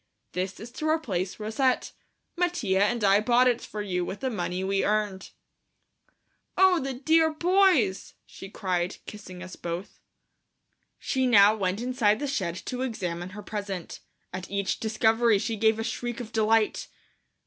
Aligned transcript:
This 0.31 0.59
is 0.59 0.71
to 0.71 0.89
replace 0.89 1.35
Rousette. 1.39 1.91
Mattia 2.35 2.83
and 2.85 3.03
I 3.03 3.19
bought 3.19 3.47
it 3.47 3.61
for 3.61 3.83
you 3.83 4.03
with 4.03 4.21
the 4.21 4.31
money 4.31 4.63
we 4.63 4.83
earned." 4.83 5.29
"Oh, 6.57 6.79
the 6.79 6.93
dear 6.95 7.31
boys!" 7.31 8.15
she 8.25 8.49
cried, 8.49 8.97
kissing 9.05 9.43
us 9.43 9.55
both. 9.55 9.99
She 10.97 11.27
now 11.27 11.55
went 11.55 11.81
inside 11.81 12.17
the 12.19 12.25
shed 12.25 12.55
to 12.65 12.81
examine 12.81 13.29
her 13.37 13.43
present. 13.43 13.99
At 14.33 14.49
each 14.49 14.79
discovery 14.79 15.37
she 15.37 15.55
gave 15.55 15.77
a 15.77 15.83
shriek 15.83 16.19
of 16.19 16.31
delight. 16.31 16.87